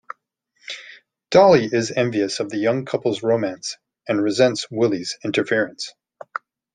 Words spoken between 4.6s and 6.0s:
Willy's interference.